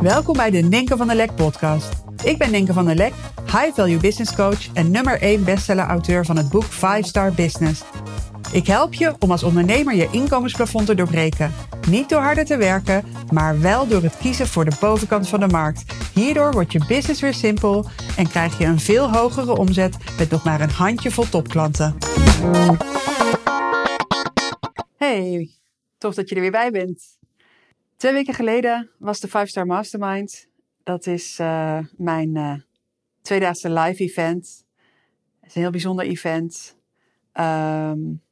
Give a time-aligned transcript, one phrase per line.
[0.00, 1.92] Welkom bij de Ninke van der Lek podcast.
[2.24, 3.12] Ik ben Ninke van der Lek,
[3.44, 7.82] high value business coach en nummer 1 bestseller auteur van het boek 5 Star Business.
[8.52, 11.52] Ik help je om als ondernemer je inkomensplafond te doorbreken.
[11.88, 15.48] Niet door harder te werken, maar wel door het kiezen voor de bovenkant van de
[15.48, 15.84] markt.
[16.14, 20.44] Hierdoor wordt je business weer simpel en krijg je een veel hogere omzet met nog
[20.44, 21.96] maar een handjevol topklanten.
[24.96, 25.50] Hey,
[25.98, 27.20] tof dat je er weer bij bent.
[28.02, 30.48] Twee weken geleden was de 5 Star Mastermind.
[30.82, 32.54] Dat is uh, mijn uh,
[33.20, 34.64] tweedaagse live event.
[35.40, 36.76] Het is een heel bijzonder event.
[37.34, 38.22] Um,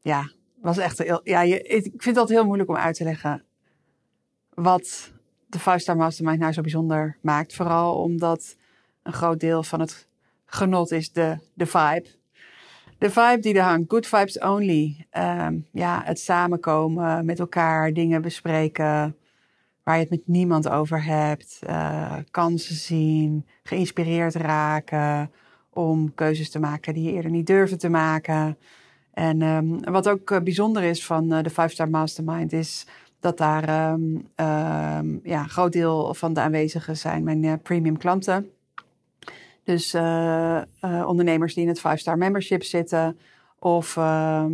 [0.00, 1.20] ja, was echt heel.
[1.24, 3.44] Ja, ik vind het altijd heel moeilijk om uit te leggen
[4.48, 5.12] wat
[5.46, 7.54] de 5 Star Mastermind nou zo bijzonder maakt.
[7.54, 8.56] Vooral omdat
[9.02, 10.08] een groot deel van het
[10.44, 12.08] genot is de, de vibe.
[13.00, 15.06] De vibe die er hangt, good vibes only.
[15.18, 19.16] Um, ja, het samenkomen, met elkaar dingen bespreken
[19.82, 21.58] waar je het met niemand over hebt.
[21.68, 25.30] Uh, kansen zien, geïnspireerd raken
[25.70, 28.58] om keuzes te maken die je eerder niet durfde te maken.
[29.12, 32.86] En um, wat ook uh, bijzonder is van uh, de 5 Star Mastermind is
[33.20, 34.30] dat daar um,
[35.22, 38.50] ja, een groot deel van de aanwezigen zijn mijn premium klanten.
[39.70, 43.18] Dus uh, uh, ondernemers die in het 5-star membership zitten.
[43.58, 44.44] Of uh,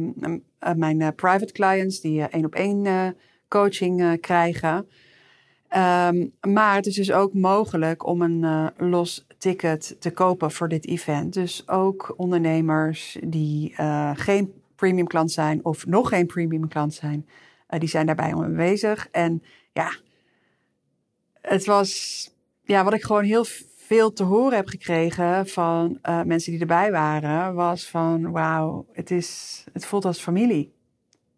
[0.76, 3.16] mijn private clients die één op één
[3.48, 4.88] coaching krijgen.
[5.76, 10.86] Um, maar het is dus ook mogelijk om een los ticket te kopen voor dit
[10.86, 11.32] event.
[11.32, 13.74] Dus ook ondernemers die
[14.14, 17.26] geen premium klant zijn of nog geen premium klant zijn,
[17.78, 19.08] die zijn daarbij aanwezig.
[19.10, 19.42] En
[19.72, 19.92] ja,
[21.40, 22.30] het was
[22.64, 23.44] ja, wat ik gewoon heel
[23.86, 29.10] veel te horen heb gekregen van uh, mensen die erbij waren, was van wauw, het,
[29.10, 30.74] is, het voelt als familie.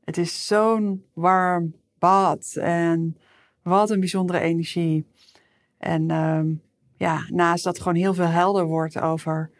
[0.04, 3.16] Het is zo'n warm bad en
[3.62, 5.06] wat een bijzondere energie.
[5.78, 6.62] En um,
[6.96, 9.50] ja, naast dat gewoon heel veel helder wordt over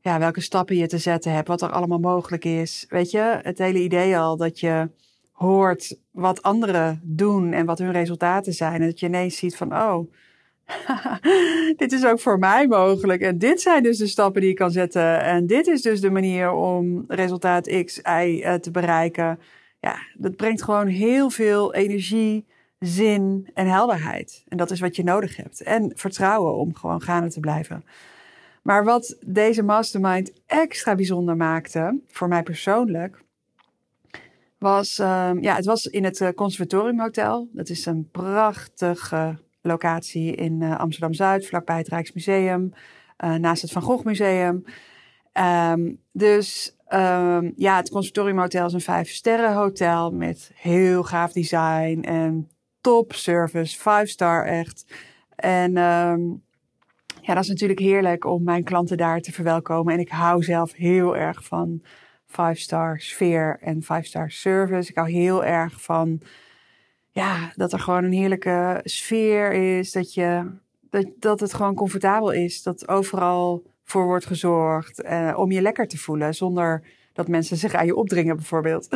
[0.00, 2.86] ja, welke stappen je te zetten hebt, wat er allemaal mogelijk is.
[2.88, 4.90] Weet je, het hele idee al dat je
[5.32, 8.80] hoort wat anderen doen en wat hun resultaten zijn.
[8.80, 10.12] En dat je ineens ziet van, oh,
[11.76, 13.20] dit is ook voor mij mogelijk.
[13.22, 15.20] En dit zijn dus de stappen die ik kan zetten.
[15.22, 19.38] En dit is dus de manier om resultaat X, Y uh, te bereiken.
[19.80, 22.46] Ja, dat brengt gewoon heel veel energie,
[22.78, 24.44] zin en helderheid.
[24.48, 25.62] En dat is wat je nodig hebt.
[25.62, 27.84] En vertrouwen om gewoon gaande te blijven.
[28.62, 33.22] Maar wat deze mastermind extra bijzonder maakte, voor mij persoonlijk,
[34.58, 37.48] was, um, ja, het was in het uh, Conservatorium Hotel.
[37.52, 42.72] Dat is een prachtige locatie in uh, Amsterdam-Zuid, vlakbij het Rijksmuseum,
[43.24, 44.64] uh, naast het Van Gogh Museum.
[45.72, 51.32] Um, dus um, ja, het Conservatorium Hotel is een vijf sterren hotel met heel gaaf
[51.32, 52.48] design en
[52.80, 54.94] top service, five star echt.
[55.36, 56.42] En um,
[57.20, 59.92] ja, dat is natuurlijk heerlijk om mijn klanten daar te verwelkomen.
[59.92, 61.82] En ik hou zelf heel erg van
[62.26, 64.90] five star sfeer en five star service.
[64.90, 66.20] Ik hou heel erg van
[67.14, 69.92] ja, dat er gewoon een heerlijke sfeer is.
[69.92, 70.50] Dat, je,
[70.90, 72.62] dat, dat het gewoon comfortabel is.
[72.62, 75.02] Dat overal voor wordt gezorgd.
[75.02, 76.34] Eh, om je lekker te voelen.
[76.34, 76.82] Zonder
[77.12, 78.88] dat mensen zich aan je opdringen, bijvoorbeeld.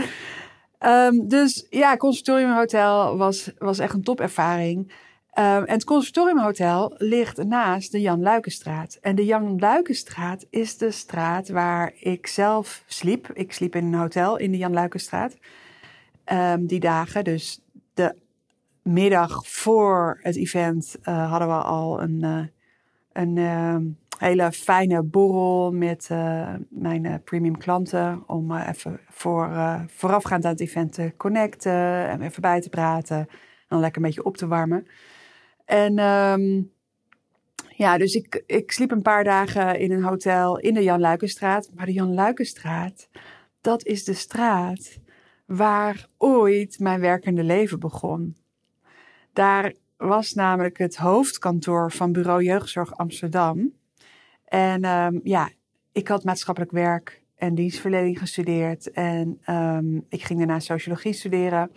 [0.80, 4.78] um, dus ja, Conservatorium Hotel was, was echt een topervaring.
[4.78, 4.94] Um,
[5.64, 8.98] en het Conservatorium Hotel ligt naast de Jan Luikenstraat.
[9.00, 13.30] En de Jan Luikenstraat is de straat waar ik zelf sliep.
[13.32, 15.36] Ik sliep in een hotel in de Jan Luikenstraat.
[16.32, 17.60] Um, die dagen, dus
[17.98, 18.14] de
[18.82, 22.46] middag voor het event uh, hadden we al een, uh,
[23.12, 23.76] een uh,
[24.18, 26.08] hele fijne borrel met
[26.68, 28.22] mijn premium klanten.
[28.26, 29.50] Om even voor,
[29.86, 33.18] voorafgaand aan het event te connecten en even bij te praten.
[33.18, 33.28] En
[33.68, 34.86] dan lekker een beetje op te warmen.
[35.64, 36.72] En um,
[37.68, 41.70] ja, dus ik, ik sliep een paar dagen in een hotel in de Jan Luikenstraat.
[41.74, 43.08] Maar de Jan Luikenstraat,
[43.60, 44.98] dat is de straat
[45.48, 48.36] waar ooit mijn werkende leven begon.
[49.32, 53.72] Daar was namelijk het hoofdkantoor van Bureau Jeugdzorg Amsterdam.
[54.44, 55.50] En um, ja,
[55.92, 58.90] ik had maatschappelijk werk en dienstverlening gestudeerd.
[58.90, 61.70] En um, ik ging daarna sociologie studeren.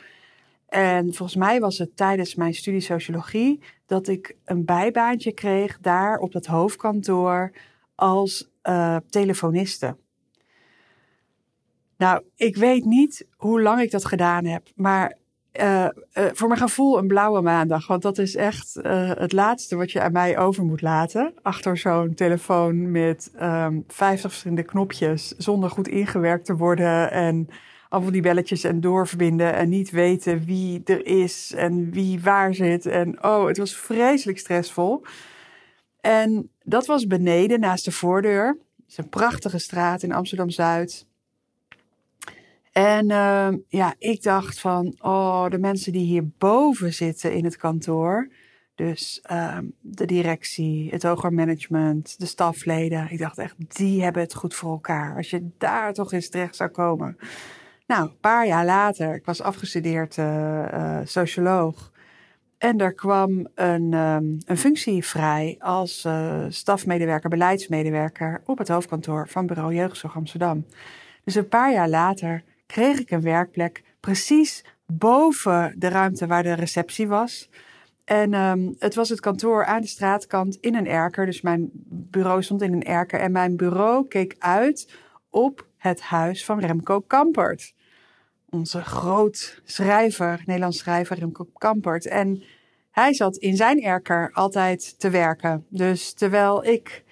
[0.68, 6.18] En volgens mij was het tijdens mijn studie sociologie dat ik een bijbaantje kreeg daar
[6.18, 7.52] op dat hoofdkantoor
[7.96, 9.98] als uh, telefoniste.
[12.02, 15.18] Nou, ik weet niet hoe lang ik dat gedaan heb, maar
[15.62, 17.88] uh, uh, voor mijn gevoel een blauwe maandag.
[17.88, 21.34] Want dat is echt uh, het laatste wat je aan mij over moet laten.
[21.42, 27.12] Achter zo'n telefoon met um, 50 verschillende knopjes, zonder goed ingewerkt te worden.
[27.12, 27.48] En
[27.90, 32.86] allemaal die belletjes en doorverbinden en niet weten wie er is en wie waar zit.
[32.86, 35.04] En oh, het was vreselijk stressvol.
[36.00, 38.48] En dat was beneden naast de voordeur.
[38.78, 41.10] Het is een prachtige straat in Amsterdam Zuid.
[42.72, 48.32] En uh, ja, ik dacht van, oh, de mensen die hierboven zitten in het kantoor.
[48.76, 53.12] Dus uh, de directie, het hoger management, de stafleden.
[53.12, 55.16] Ik dacht echt, die hebben het goed voor elkaar.
[55.16, 57.18] Als je daar toch eens terecht zou komen.
[57.88, 61.92] Nou, een paar jaar later, ik was afgestudeerd uh, socioloog.
[62.58, 69.28] En er kwam een, um, een functie vrij als uh, stafmedewerker, beleidsmedewerker op het hoofdkantoor
[69.28, 70.66] van Bureau Jeugdzorg Amsterdam.
[71.24, 76.54] Dus een paar jaar later kreeg ik een werkplek precies boven de ruimte waar de
[76.54, 77.50] receptie was.
[78.06, 81.26] En um, het was het kantoor aan de straatkant in een erker.
[81.26, 83.20] Dus mijn bureau stond in een erker.
[83.20, 84.94] En mijn bureau keek uit
[85.30, 87.74] op het huis van Remco Kampert.
[88.50, 92.08] Onze groot schrijver, Nederlands schrijver Remco Kampert.
[92.08, 92.44] En
[92.92, 95.66] hij zat in zijn erker altijd te werken.
[95.70, 97.04] Dus terwijl ik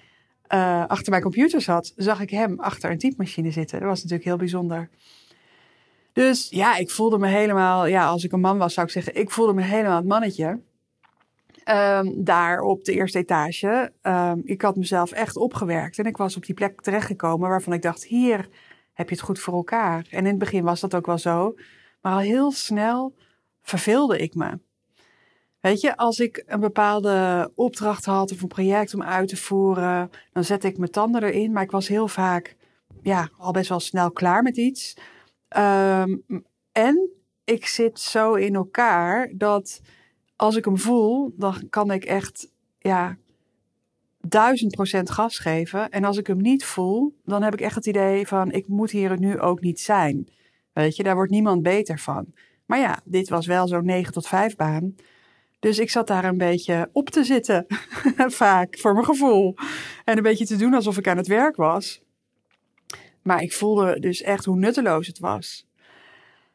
[0.54, 3.78] uh, achter mijn computer zat, zag ik hem achter een typemachine zitten.
[3.78, 4.90] Dat was natuurlijk heel bijzonder.
[6.12, 9.14] Dus ja, ik voelde me helemaal, ja, als ik een man was, zou ik zeggen,
[9.14, 10.60] ik voelde me helemaal het mannetje.
[11.68, 13.92] Um, daar op de eerste etage.
[14.02, 17.82] Um, ik had mezelf echt opgewerkt en ik was op die plek terechtgekomen waarvan ik
[17.82, 18.48] dacht, hier
[18.92, 20.06] heb je het goed voor elkaar.
[20.10, 21.54] En in het begin was dat ook wel zo,
[22.00, 23.14] maar al heel snel
[23.62, 24.58] verveelde ik me.
[25.60, 30.10] Weet je, als ik een bepaalde opdracht had of een project om uit te voeren,
[30.32, 32.56] dan zette ik mijn tanden erin, maar ik was heel vaak,
[33.02, 34.96] ja, al best wel snel klaar met iets.
[35.56, 36.24] Um,
[36.72, 37.10] en
[37.44, 39.80] ik zit zo in elkaar dat
[40.36, 43.16] als ik hem voel, dan kan ik echt, ja,
[44.20, 45.90] duizend procent gas geven.
[45.90, 48.90] En als ik hem niet voel, dan heb ik echt het idee van, ik moet
[48.90, 50.28] hier nu ook niet zijn.
[50.72, 52.26] Weet je, daar wordt niemand beter van.
[52.66, 54.94] Maar ja, dit was wel zo'n 9 tot 5 baan.
[55.58, 57.66] Dus ik zat daar een beetje op te zitten,
[58.42, 59.54] vaak, voor mijn gevoel.
[60.04, 62.02] En een beetje te doen alsof ik aan het werk was.
[63.30, 65.66] Maar ik voelde dus echt hoe nutteloos het was.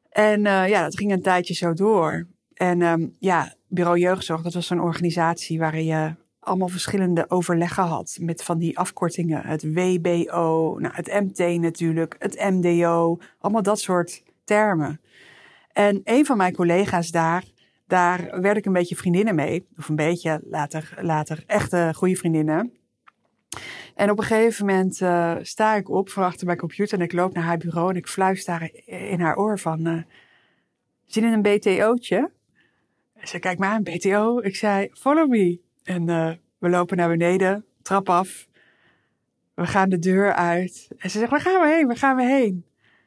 [0.10, 2.28] En uh, ja, dat ging een tijdje zo door.
[2.54, 8.18] En um, ja, Bureau Jeugdzorg, dat was zo'n organisatie waarin je allemaal verschillende overleggen had.
[8.22, 9.46] Met van die afkortingen.
[9.46, 13.20] Het WBO, nou, het MT natuurlijk, het MDO.
[13.40, 15.02] Allemaal dat soort termen.
[15.72, 17.44] En een van mijn collega's daar,
[17.88, 19.68] daar werd ik een beetje vriendinnen mee.
[19.78, 22.74] Of een beetje, later, later echte goede vriendinnen.
[23.96, 27.14] En op een gegeven moment uh, sta ik op van achter mijn computer en ik
[27.14, 30.02] loop naar haar bureau en ik fluister in haar oor van, uh,
[31.06, 32.32] zin in een BTO'tje?
[33.24, 34.40] Ze kijkt maar een BTO.
[34.40, 35.60] Ik zei, follow me.
[35.84, 38.48] En uh, we lopen naar beneden, trap af.
[39.54, 40.88] We gaan de deur uit.
[40.98, 41.88] En ze zegt, waar gaan we heen?
[41.88, 42.66] Waar gaan we heen?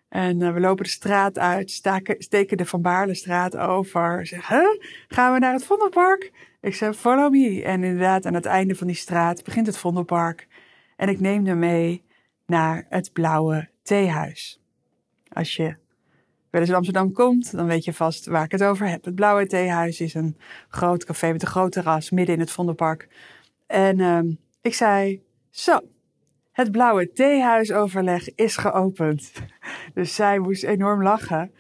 [0.08, 1.82] En we lopen de straat uit,
[2.19, 4.26] steken de Van Baarlestraat over.
[4.26, 4.82] Ze zegt, huh?
[5.08, 6.32] Gaan we naar het Vondelpark?
[6.61, 7.62] Ik zeg, follow me.
[7.62, 10.46] En inderdaad, aan het einde van die straat begint het Vondelpark.
[10.99, 12.05] En ik neem hem mee
[12.47, 14.61] naar het Blauwe Theehuis.
[15.29, 15.77] Als je
[16.50, 19.05] wel eens in Amsterdam komt, dan weet je vast waar ik het over heb.
[19.05, 20.37] Het Blauwe Theehuis is een
[20.69, 23.09] groot café met een groot terras midden in het Vondelpark.
[23.67, 25.81] En um, ik zei, zo,
[26.53, 29.33] het Blauwe Theehuisoverleg is geopend.
[29.95, 31.53] Dus zij moest enorm lachen.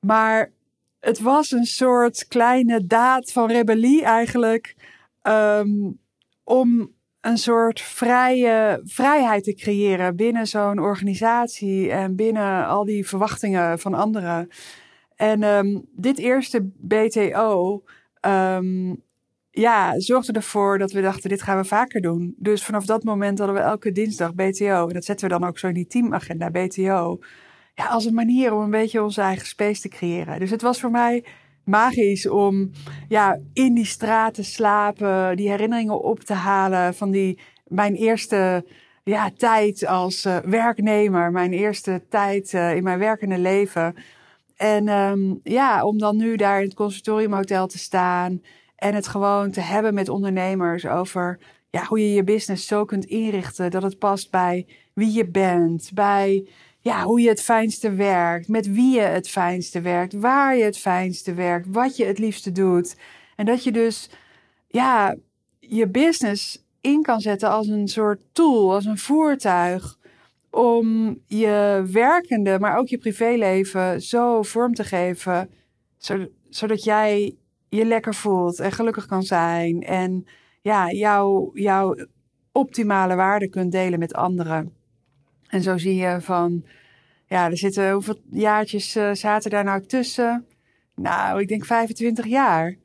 [0.00, 0.52] Maar
[1.00, 4.76] het was een soort kleine daad van rebellie eigenlijk.
[5.22, 5.98] Um,
[6.44, 6.96] om
[7.28, 13.94] een soort vrije vrijheid te creëren binnen zo'n organisatie en binnen al die verwachtingen van
[13.94, 14.48] anderen.
[15.16, 17.82] En um, dit eerste BTO
[18.20, 19.02] um,
[19.50, 22.34] ja, zorgde ervoor dat we dachten, dit gaan we vaker doen.
[22.36, 24.86] Dus vanaf dat moment hadden we elke dinsdag BTO.
[24.86, 27.18] En dat zetten we dan ook zo in die teamagenda, BTO.
[27.74, 30.38] Ja, als een manier om een beetje onze eigen space te creëren.
[30.38, 31.24] Dus het was voor mij
[31.68, 32.70] magisch om
[33.08, 38.64] ja, in die straat te slapen, die herinneringen op te halen van die, mijn eerste
[39.04, 43.94] ja, tijd als uh, werknemer, mijn eerste tijd uh, in mijn werkende leven.
[44.56, 48.42] En um, ja, om dan nu daar in het conservatoriumhotel te staan
[48.76, 51.38] en het gewoon te hebben met ondernemers over
[51.70, 55.90] ja, hoe je je business zo kunt inrichten dat het past bij wie je bent,
[55.94, 56.48] bij
[56.88, 60.78] ja, hoe je het fijnste werkt, met wie je het fijnste werkt, waar je het
[60.78, 62.96] fijnste werkt, wat je het liefste doet.
[63.36, 64.10] En dat je dus
[64.66, 65.16] ja,
[65.58, 69.98] je business in kan zetten als een soort tool, als een voertuig
[70.50, 75.50] om je werkende, maar ook je privéleven zo vorm te geven,
[76.48, 77.36] zodat jij
[77.68, 80.26] je lekker voelt en gelukkig kan zijn en
[80.62, 81.96] ja, jouw, jouw
[82.52, 84.77] optimale waarde kunt delen met anderen.
[85.48, 86.64] En zo zie je van,
[87.26, 90.46] Ja, er zitten, hoeveel jaartjes uh, zaten daar nou tussen?
[90.94, 92.76] Nou, ik denk 25 jaar.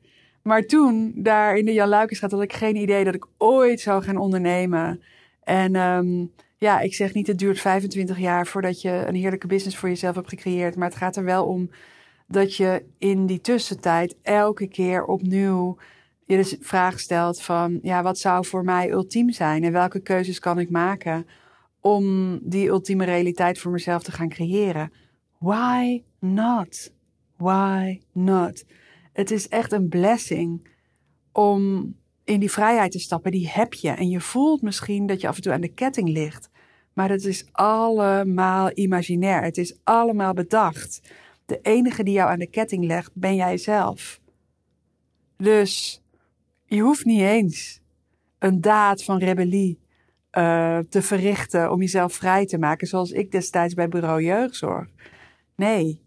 [0.42, 4.02] Maar toen, daar in de Jan Luikersstraat, had ik geen idee dat ik ooit zou
[4.02, 5.02] gaan ondernemen.
[5.42, 9.76] En um, ja, ik zeg niet het duurt 25 jaar voordat je een heerlijke business
[9.76, 10.76] voor jezelf hebt gecreëerd.
[10.76, 11.70] Maar het gaat er wel om
[12.26, 15.76] dat je in die tussentijd elke keer opnieuw
[16.24, 19.64] je de vraag stelt van, ja, wat zou voor mij ultiem zijn?
[19.64, 21.26] En welke keuzes kan ik maken
[21.86, 24.92] om die ultieme realiteit voor mezelf te gaan creëren?
[25.38, 26.92] Why not?
[27.36, 28.64] Why not?
[29.12, 30.68] Het is echt een blessing
[31.32, 33.30] om in die vrijheid te stappen.
[33.30, 33.90] Die heb je.
[33.90, 36.50] En je voelt misschien dat je af en toe aan de ketting ligt.
[36.92, 39.42] Maar het is allemaal imaginair.
[39.42, 41.00] Het is allemaal bedacht.
[41.46, 44.20] De enige die jou aan de ketting legt, ben jij zelf.
[45.36, 46.02] Dus
[46.64, 47.80] je hoeft niet eens
[48.38, 49.83] een daad van rebellie
[50.38, 54.88] uh, te verrichten om jezelf vrij te maken, zoals ik destijds bij Bureau Jeugdzorg.
[55.56, 56.02] Nee.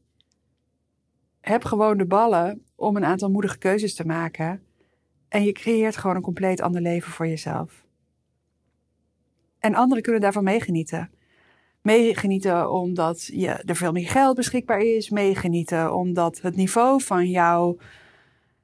[1.41, 4.61] Heb gewoon de ballen om een aantal moedige keuzes te maken.
[5.29, 7.85] En je creëert gewoon een compleet ander leven voor jezelf.
[9.59, 11.11] En anderen kunnen daarvan meegenieten.
[11.81, 15.09] Meegenieten omdat je, er veel meer geld beschikbaar is.
[15.09, 17.77] Meegenieten omdat het niveau van jouw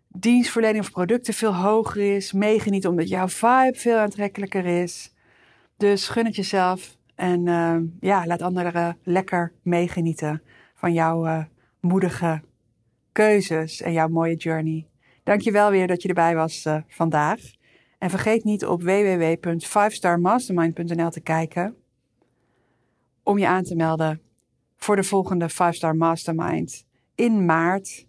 [0.07, 2.31] dienstverlening of producten veel hoger is.
[2.31, 5.12] Meegenieten omdat jouw vibe veel aantrekkelijker is.
[5.77, 10.41] Dus gun het jezelf en uh, ja, laat anderen lekker meegenieten
[10.75, 11.43] van jouw uh,
[11.79, 12.41] moedige
[13.11, 14.87] keuzes en jouw mooie journey.
[15.23, 17.39] Dankjewel weer dat je erbij was vandaag.
[17.97, 21.75] En vergeet niet op www.5starmastermind.nl te kijken
[23.23, 24.21] om je aan te melden
[24.77, 28.07] voor de volgende 5-Star Mastermind in maart.